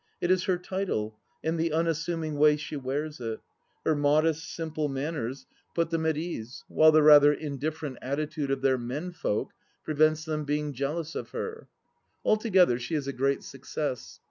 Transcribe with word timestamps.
It 0.19 0.31
is 0.31 0.45
her 0.45 0.57
title 0.57 1.15
and 1.43 1.59
the 1.59 1.71
unassuming 1.71 2.39
way 2.39 2.57
she 2.57 2.75
wears 2.75 3.19
it. 3.21 3.39
Her 3.85 3.93
modest, 3.93 4.51
simple 4.51 4.89
manners 4.89 5.45
put 5.75 5.91
them 5.91 6.01
294 6.05 6.25
THE 6.25 6.37
LAST 6.39 6.39
DITCH 6.39 6.39
at 6.39 6.39
ease, 6.39 6.75
while 6.75 6.91
the 6.91 7.03
rather 7.03 7.33
indifferent 7.33 7.97
attitude 8.01 8.49
of 8.49 8.61
their 8.63 8.79
men 8.79 9.11
folk 9.11 9.51
prevents 9.83 10.25
them 10.25 10.43
being 10.43 10.73
jealous 10.73 11.13
of 11.13 11.29
her. 11.33 11.67
Altogether, 12.25 12.79
she 12.79 12.95
is 12.95 13.05
a 13.07 13.13
great 13.13 13.43
success. 13.43 14.19